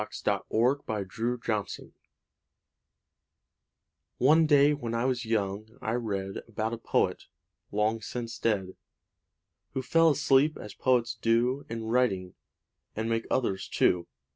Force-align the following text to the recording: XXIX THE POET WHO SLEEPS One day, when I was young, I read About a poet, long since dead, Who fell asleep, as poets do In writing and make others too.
XXIX 0.01 0.23
THE 0.23 0.39
POET 0.49 1.13
WHO 1.13 1.39
SLEEPS 1.43 1.79
One 4.17 4.47
day, 4.47 4.73
when 4.73 4.95
I 4.95 5.05
was 5.05 5.25
young, 5.25 5.77
I 5.79 5.91
read 5.93 6.37
About 6.47 6.73
a 6.73 6.79
poet, 6.79 7.25
long 7.71 8.01
since 8.01 8.39
dead, 8.39 8.75
Who 9.75 9.83
fell 9.83 10.09
asleep, 10.09 10.57
as 10.59 10.73
poets 10.73 11.13
do 11.21 11.67
In 11.69 11.83
writing 11.83 12.33
and 12.95 13.09
make 13.09 13.27
others 13.29 13.67
too. 13.67 14.07